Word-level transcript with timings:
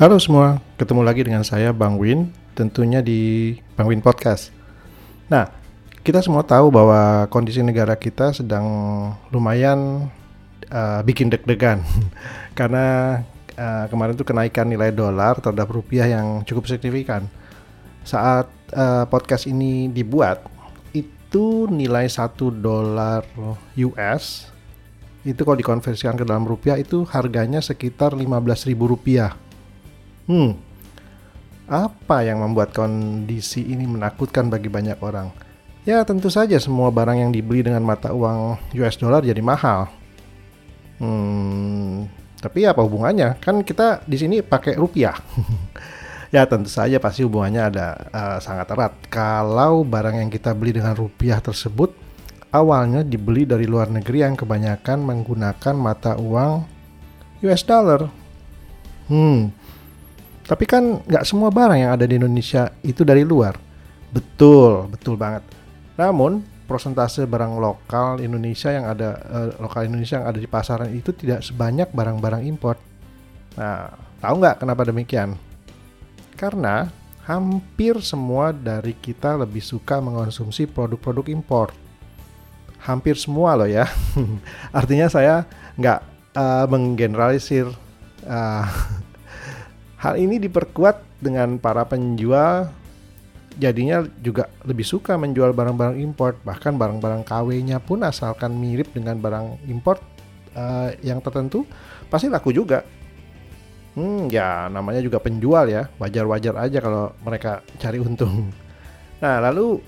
Halo 0.00 0.16
semua, 0.16 0.64
ketemu 0.80 1.04
lagi 1.04 1.20
dengan 1.28 1.44
saya 1.44 1.76
Bang 1.76 2.00
Win, 2.00 2.32
tentunya 2.56 3.04
di 3.04 3.52
Bang 3.76 3.84
Win 3.84 4.00
Podcast. 4.00 4.48
Nah, 5.28 5.52
kita 6.00 6.24
semua 6.24 6.40
tahu 6.40 6.72
bahwa 6.72 7.28
kondisi 7.28 7.60
negara 7.60 7.92
kita 8.00 8.32
sedang 8.32 8.64
lumayan 9.28 10.08
uh, 10.72 11.04
bikin 11.04 11.28
deg-degan 11.28 11.84
karena 12.58 13.20
uh, 13.60 13.92
kemarin 13.92 14.16
tuh 14.16 14.24
kenaikan 14.24 14.72
nilai 14.72 14.88
dolar 14.88 15.36
terhadap 15.36 15.68
rupiah 15.68 16.08
yang 16.08 16.48
cukup 16.48 16.64
signifikan. 16.64 17.28
Saat 18.00 18.48
uh, 18.72 19.04
podcast 19.04 19.44
ini 19.44 19.92
dibuat, 19.92 20.48
itu 20.96 21.68
nilai 21.68 22.08
satu 22.08 22.48
dolar 22.48 23.20
US 23.76 24.48
itu 25.28 25.44
kalau 25.44 25.60
dikonversikan 25.60 26.16
ke 26.16 26.24
dalam 26.24 26.48
rupiah 26.48 26.80
itu 26.80 27.04
harganya 27.04 27.60
sekitar 27.60 28.16
15.000 28.16 28.72
rupiah 28.80 29.36
Hmm, 30.30 30.54
apa 31.66 32.22
yang 32.22 32.38
membuat 32.38 32.70
kondisi 32.70 33.66
ini 33.66 33.82
menakutkan 33.82 34.46
bagi 34.46 34.70
banyak 34.70 35.02
orang? 35.02 35.34
Ya 35.82 36.06
tentu 36.06 36.30
saja 36.30 36.54
semua 36.62 36.94
barang 36.94 37.18
yang 37.18 37.34
dibeli 37.34 37.66
dengan 37.66 37.82
mata 37.82 38.14
uang 38.14 38.62
US 38.78 38.94
dollar 38.94 39.26
jadi 39.26 39.42
mahal. 39.42 39.90
Hmm, 41.02 42.06
tapi 42.38 42.62
apa 42.62 42.78
hubungannya? 42.78 43.42
Kan 43.42 43.66
kita 43.66 44.06
di 44.06 44.14
sini 44.14 44.38
pakai 44.38 44.78
rupiah. 44.78 45.18
ya 46.34 46.46
tentu 46.46 46.70
saja 46.70 47.02
pasti 47.02 47.26
hubungannya 47.26 47.62
ada 47.66 47.86
uh, 48.14 48.38
sangat 48.38 48.70
erat. 48.70 48.94
Kalau 49.10 49.82
barang 49.82 50.14
yang 50.14 50.30
kita 50.30 50.54
beli 50.54 50.78
dengan 50.78 50.94
rupiah 50.94 51.42
tersebut 51.42 51.90
awalnya 52.54 53.02
dibeli 53.02 53.50
dari 53.50 53.66
luar 53.66 53.90
negeri 53.90 54.22
yang 54.22 54.38
kebanyakan 54.38 55.02
menggunakan 55.02 55.74
mata 55.74 56.14
uang 56.22 56.62
US 57.42 57.66
dollar. 57.66 58.06
Hmm, 59.10 59.50
tapi 60.50 60.66
kan 60.66 60.98
nggak 61.06 61.22
semua 61.22 61.46
barang 61.54 61.78
yang 61.78 61.94
ada 61.94 62.10
di 62.10 62.18
Indonesia 62.18 62.74
itu 62.82 63.06
dari 63.06 63.22
luar. 63.22 63.54
Betul, 64.10 64.90
betul 64.90 65.14
banget. 65.14 65.46
Namun 65.94 66.42
persentase 66.66 67.22
barang 67.22 67.54
lokal 67.62 68.18
Indonesia 68.18 68.74
yang 68.74 68.90
ada 68.90 69.14
uh, 69.30 69.48
lokal 69.62 69.86
Indonesia 69.86 70.18
yang 70.18 70.26
ada 70.26 70.42
di 70.42 70.50
pasaran 70.50 70.90
itu 70.90 71.14
tidak 71.14 71.46
sebanyak 71.46 71.94
barang-barang 71.94 72.42
impor. 72.50 72.74
Nah, 73.54 73.94
tahu 74.18 74.34
nggak 74.42 74.58
kenapa 74.66 74.90
demikian? 74.90 75.38
Karena 76.34 76.90
hampir 77.30 78.02
semua 78.02 78.50
dari 78.50 78.98
kita 78.98 79.38
lebih 79.38 79.62
suka 79.62 80.02
mengonsumsi 80.02 80.66
produk-produk 80.66 81.30
impor. 81.30 81.70
Hampir 82.82 83.14
semua 83.14 83.54
loh 83.54 83.70
ya. 83.70 83.86
Artinya 84.78 85.06
saya 85.06 85.46
nggak 85.78 86.00
uh, 86.34 86.66
menggeneralisir 86.66 87.70
uh, 88.26 88.66
Hal 90.00 90.16
ini 90.16 90.40
diperkuat 90.40 91.20
dengan 91.20 91.60
para 91.60 91.84
penjual 91.84 92.72
jadinya 93.60 94.00
juga 94.24 94.48
lebih 94.64 94.86
suka 94.88 95.20
menjual 95.20 95.52
barang-barang 95.52 96.00
import 96.00 96.40
bahkan 96.40 96.72
barang-barang 96.72 97.28
KW-nya 97.28 97.84
pun 97.84 98.00
asalkan 98.00 98.56
mirip 98.56 98.88
dengan 98.96 99.20
barang 99.20 99.68
import 99.68 100.00
uh, 100.56 100.96
yang 101.04 101.20
tertentu 101.20 101.68
pasti 102.08 102.32
laku 102.32 102.50
juga. 102.56 102.80
Hmm, 103.92 104.30
ya 104.30 104.70
namanya 104.70 105.02
juga 105.02 105.18
penjual 105.18 105.66
ya, 105.66 105.90
wajar-wajar 105.98 106.54
aja 106.56 106.78
kalau 106.78 107.10
mereka 107.26 107.60
cari 107.76 107.98
untung. 107.98 108.48
Nah, 109.20 109.36
lalu 109.36 109.82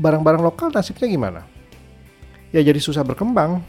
barang-barang 0.00 0.42
lokal 0.42 0.74
nasibnya 0.74 1.06
gimana? 1.06 1.46
Ya 2.50 2.58
jadi 2.58 2.82
susah 2.82 3.06
berkembang 3.06 3.62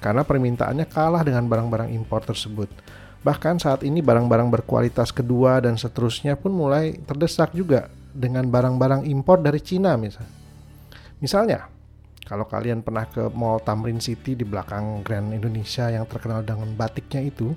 karena 0.00 0.24
permintaannya 0.24 0.88
kalah 0.88 1.20
dengan 1.20 1.44
barang-barang 1.44 1.92
impor 1.92 2.24
tersebut. 2.24 2.72
Bahkan 3.26 3.58
saat 3.58 3.82
ini 3.82 3.98
barang-barang 4.06 4.54
berkualitas 4.54 5.10
kedua 5.10 5.58
dan 5.58 5.74
seterusnya 5.74 6.38
pun 6.38 6.54
mulai 6.54 6.94
terdesak 6.94 7.50
juga 7.50 7.90
dengan 8.14 8.46
barang-barang 8.46 9.02
impor 9.02 9.42
dari 9.42 9.58
Cina 9.58 9.98
misalnya. 9.98 10.30
Misalnya, 11.18 11.60
kalau 12.22 12.46
kalian 12.46 12.86
pernah 12.86 13.02
ke 13.02 13.26
Mall 13.34 13.58
Tamrin 13.66 13.98
City 13.98 14.38
di 14.38 14.46
belakang 14.46 15.02
Grand 15.02 15.34
Indonesia 15.34 15.90
yang 15.90 16.06
terkenal 16.06 16.46
dengan 16.46 16.70
batiknya 16.78 17.26
itu, 17.26 17.50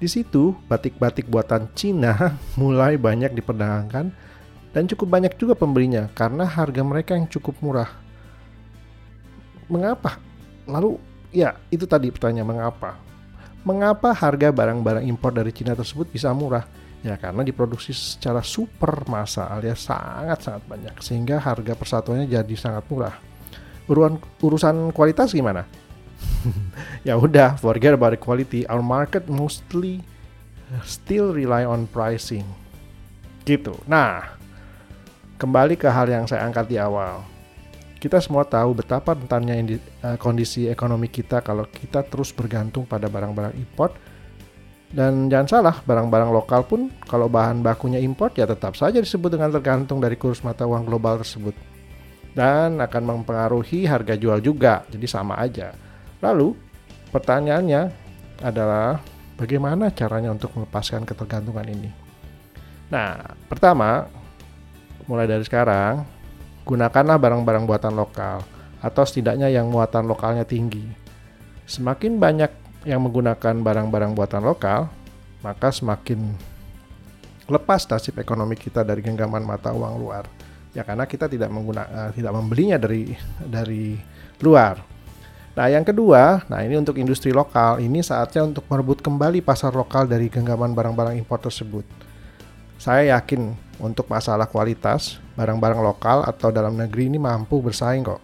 di 0.00 0.08
situ 0.08 0.56
batik-batik 0.72 1.28
buatan 1.28 1.68
Cina 1.76 2.16
mulai 2.60 2.96
banyak 2.96 3.36
diperdagangkan 3.36 4.08
dan 4.72 4.82
cukup 4.88 5.20
banyak 5.20 5.36
juga 5.36 5.52
pembelinya 5.52 6.08
karena 6.16 6.48
harga 6.48 6.80
mereka 6.80 7.12
yang 7.12 7.28
cukup 7.28 7.60
murah. 7.60 7.92
Mengapa? 9.68 10.16
Lalu 10.64 10.96
ya 11.28 11.60
itu 11.68 11.84
tadi 11.84 12.08
pertanyaan 12.08 12.48
mengapa? 12.48 13.11
Mengapa 13.62 14.10
harga 14.10 14.50
barang-barang 14.50 15.06
impor 15.06 15.30
dari 15.30 15.54
Cina 15.54 15.78
tersebut 15.78 16.10
bisa 16.10 16.34
murah? 16.34 16.66
Ya 17.02 17.18
karena 17.18 17.42
diproduksi 17.42 17.90
secara 17.94 18.42
super 18.42 19.06
massa 19.10 19.50
alias 19.50 19.86
sangat-sangat 19.86 20.62
banyak 20.66 20.94
sehingga 21.02 21.42
harga 21.42 21.74
persatuannya 21.74 22.30
jadi 22.30 22.54
sangat 22.54 22.86
murah. 22.90 23.14
Uruan, 23.90 24.18
urusan 24.42 24.94
kualitas 24.94 25.34
gimana? 25.34 25.66
ya 27.06 27.18
udah, 27.18 27.58
forget 27.58 27.94
about 27.94 28.14
the 28.14 28.18
quality. 28.18 28.62
Our 28.70 28.82
market 28.82 29.26
mostly 29.26 30.02
still 30.86 31.34
rely 31.34 31.66
on 31.66 31.90
pricing. 31.90 32.46
Gitu. 33.42 33.74
Nah, 33.90 34.38
kembali 35.42 35.74
ke 35.74 35.90
hal 35.90 36.06
yang 36.06 36.30
saya 36.30 36.46
angkat 36.46 36.70
di 36.70 36.78
awal 36.78 37.31
kita 38.02 38.18
semua 38.18 38.42
tahu 38.42 38.74
betapa 38.82 39.14
rentannya 39.14 39.78
uh, 40.02 40.18
kondisi 40.18 40.66
ekonomi 40.66 41.06
kita 41.06 41.38
kalau 41.38 41.62
kita 41.70 42.02
terus 42.02 42.34
bergantung 42.34 42.82
pada 42.82 43.06
barang-barang 43.06 43.54
import. 43.54 43.94
Dan 44.92 45.30
jangan 45.30 45.48
salah, 45.48 45.76
barang-barang 45.86 46.34
lokal 46.34 46.66
pun 46.66 46.90
kalau 47.06 47.30
bahan 47.30 47.62
bakunya 47.62 48.02
import 48.02 48.34
ya 48.36 48.44
tetap 48.44 48.74
saja 48.76 48.98
disebut 48.98 49.38
dengan 49.38 49.48
tergantung 49.54 50.02
dari 50.02 50.18
kurs 50.18 50.42
mata 50.42 50.66
uang 50.66 50.82
global 50.84 51.22
tersebut. 51.22 51.54
Dan 52.34 52.82
akan 52.82 53.02
mempengaruhi 53.22 53.86
harga 53.86 54.18
jual 54.18 54.42
juga, 54.42 54.82
jadi 54.90 55.06
sama 55.06 55.38
aja. 55.38 55.72
Lalu, 56.20 56.52
pertanyaannya 57.08 57.88
adalah 58.44 59.00
bagaimana 59.38 59.94
caranya 59.94 60.34
untuk 60.34 60.52
melepaskan 60.58 61.08
ketergantungan 61.08 61.64
ini? 61.70 61.88
Nah, 62.92 63.16
pertama, 63.48 64.10
mulai 65.08 65.24
dari 65.24 65.44
sekarang, 65.46 66.04
gunakanlah 66.62 67.18
barang-barang 67.18 67.64
buatan 67.66 67.94
lokal 67.94 68.42
atau 68.82 69.02
setidaknya 69.06 69.50
yang 69.50 69.70
muatan 69.70 70.10
lokalnya 70.10 70.42
tinggi. 70.42 70.82
Semakin 71.66 72.18
banyak 72.18 72.50
yang 72.82 73.02
menggunakan 73.06 73.62
barang-barang 73.62 74.12
buatan 74.18 74.42
lokal, 74.42 74.90
maka 75.46 75.70
semakin 75.70 76.34
lepas 77.46 77.86
nasib 77.86 78.18
ekonomi 78.18 78.58
kita 78.58 78.82
dari 78.82 79.02
genggaman 79.02 79.42
mata 79.42 79.70
uang 79.70 79.94
luar. 79.98 80.26
Ya 80.72 80.82
karena 80.82 81.04
kita 81.04 81.28
tidak 81.28 81.52
menggunakan 81.52 81.90
uh, 81.90 82.10
tidak 82.10 82.32
membelinya 82.32 82.80
dari 82.80 83.12
dari 83.44 83.94
luar. 84.40 84.80
Nah, 85.52 85.68
yang 85.68 85.84
kedua, 85.84 86.48
nah 86.48 86.64
ini 86.64 86.80
untuk 86.80 86.96
industri 86.96 87.28
lokal, 87.28 87.76
ini 87.76 88.00
saatnya 88.00 88.48
untuk 88.48 88.64
merebut 88.72 89.04
kembali 89.04 89.44
pasar 89.44 89.76
lokal 89.76 90.08
dari 90.08 90.32
genggaman 90.32 90.72
barang-barang 90.72 91.20
impor 91.20 91.44
tersebut. 91.44 91.84
Saya 92.80 93.20
yakin 93.20 93.52
untuk 93.82 94.06
masalah 94.06 94.46
kualitas, 94.46 95.18
barang-barang 95.34 95.82
lokal 95.82 96.22
atau 96.22 96.54
dalam 96.54 96.78
negeri 96.78 97.10
ini 97.10 97.18
mampu 97.18 97.58
bersaing 97.58 98.06
kok. 98.06 98.22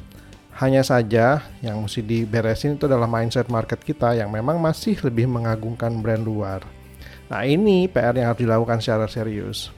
Hanya 0.62 0.86
saja 0.86 1.42
yang 1.58 1.82
mesti 1.82 2.02
diberesin 2.02 2.78
itu 2.78 2.86
adalah 2.86 3.10
mindset 3.10 3.50
market 3.50 3.82
kita 3.82 4.14
yang 4.14 4.30
memang 4.30 4.62
masih 4.62 4.94
lebih 5.02 5.26
mengagungkan 5.26 5.98
brand 5.98 6.22
luar. 6.22 6.62
Nah 7.26 7.42
ini 7.42 7.90
PR 7.90 8.14
yang 8.14 8.30
harus 8.30 8.42
dilakukan 8.42 8.78
secara 8.78 9.10
serius. 9.10 9.74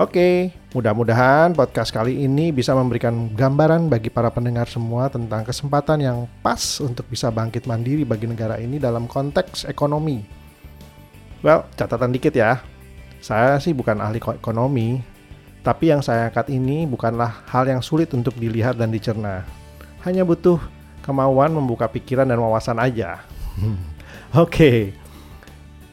Oke, 0.00 0.56
mudah-mudahan 0.72 1.52
podcast 1.52 1.92
kali 1.92 2.24
ini 2.24 2.56
bisa 2.56 2.72
memberikan 2.72 3.28
gambaran 3.36 3.92
bagi 3.92 4.08
para 4.08 4.32
pendengar 4.32 4.64
semua 4.64 5.12
tentang 5.12 5.44
kesempatan 5.44 6.00
yang 6.00 6.18
pas 6.40 6.80
untuk 6.80 7.04
bisa 7.12 7.28
bangkit 7.28 7.68
mandiri 7.68 8.08
bagi 8.08 8.24
negara 8.24 8.56
ini 8.56 8.80
dalam 8.80 9.04
konteks 9.04 9.68
ekonomi. 9.68 10.24
Well, 11.44 11.68
catatan 11.76 12.16
dikit 12.16 12.32
ya. 12.32 12.79
Saya 13.20 13.60
sih 13.60 13.76
bukan 13.76 14.00
ahli 14.00 14.16
ekonomi, 14.16 15.04
tapi 15.60 15.92
yang 15.92 16.00
saya 16.00 16.32
angkat 16.32 16.48
ini 16.48 16.88
bukanlah 16.88 17.44
hal 17.52 17.68
yang 17.68 17.84
sulit 17.84 18.08
untuk 18.16 18.32
dilihat 18.40 18.80
dan 18.80 18.88
dicerna. 18.88 19.44
Hanya 20.00 20.24
butuh 20.24 20.56
kemauan 21.04 21.52
membuka 21.52 21.84
pikiran 21.84 22.24
dan 22.24 22.40
wawasan 22.40 22.80
aja. 22.80 23.20
Oke, 24.40 24.96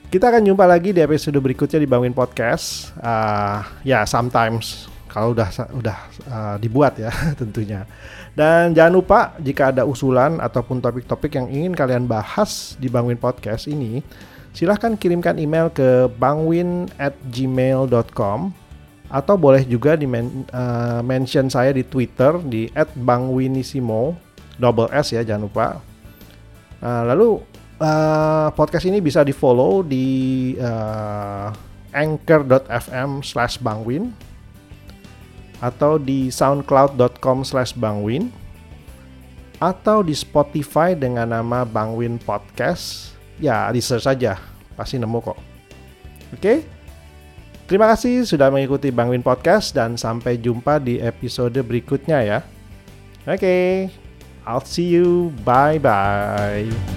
kita 0.07 0.31
akan 0.31 0.47
jumpa 0.47 0.63
lagi 0.63 0.95
di 0.95 1.03
episode 1.03 1.35
berikutnya 1.35 1.83
di 1.83 1.89
Bangun 1.89 2.15
Podcast. 2.15 2.95
Uh, 2.95 3.59
ya, 3.83 4.07
sometimes 4.07 4.88
kalau 5.12 5.35
udah 5.35 5.50
udah 5.75 5.97
uh, 6.31 6.56
dibuat 6.63 6.95
ya 6.95 7.12
tentunya. 7.41 7.83
Dan 8.31 8.71
jangan 8.71 8.94
lupa 8.94 9.19
jika 9.41 9.75
ada 9.75 9.83
usulan 9.83 10.39
ataupun 10.39 10.79
topik-topik 10.79 11.35
yang 11.35 11.51
ingin 11.51 11.74
kalian 11.75 12.07
bahas 12.07 12.79
di 12.79 12.88
Bangun 12.88 13.19
Podcast 13.19 13.68
ini, 13.68 14.00
silahkan 14.57 14.98
kirimkan 14.98 15.38
email 15.38 15.69
ke 15.69 16.09
bangwin 16.18 16.89
at 16.98 17.13
gmail.com 17.30 18.50
atau 19.07 19.36
boleh 19.38 19.62
juga 19.69 19.94
di 19.94 20.09
men, 20.09 20.50
uh, 20.50 21.06
mention 21.06 21.45
saya 21.45 21.69
di 21.69 21.86
Twitter 21.86 22.42
di 22.42 22.65
@bangwinisimo 22.98 24.18
double 24.57 24.89
S 24.89 25.13
ya 25.13 25.21
jangan 25.21 25.45
lupa. 25.45 25.68
Uh, 26.81 27.04
lalu 27.06 27.30
uh, 27.77 28.50
podcast 28.57 28.89
ini 28.89 28.98
bisa 28.98 29.21
di 29.21 29.31
follow 29.31 29.86
di 29.86 30.57
uh, 30.57 31.53
anchor.fm 31.94 33.21
slash 33.21 33.62
bangwin 33.62 34.10
atau 35.62 36.01
di 36.01 36.33
soundcloud.com 36.33 37.45
slash 37.45 37.77
bangwin 37.77 38.30
atau 39.57 40.06
di 40.06 40.13
Spotify 40.13 40.94
dengan 40.94 41.33
nama 41.33 41.65
Bangwin 41.65 42.21
Podcast. 42.21 43.16
Ya, 43.38 43.69
di 43.69 43.81
search 43.81 44.10
saja, 44.10 44.42
pasti 44.74 44.98
nemu 44.98 45.19
kok. 45.22 45.38
Oke? 46.34 46.66
Terima 47.68 47.86
kasih 47.92 48.24
sudah 48.24 48.48
mengikuti 48.48 48.89
Bangwin 48.95 49.19
Podcast 49.19 49.75
dan 49.75 50.00
sampai 50.00 50.39
jumpa 50.39 50.80
di 50.80 51.04
episode 51.04 51.60
berikutnya 51.68 52.24
ya. 52.24 52.39
Oke, 53.28 53.92
I'll 54.48 54.63
see 54.63 54.88
you. 54.88 55.36
Bye-bye. 55.44 56.96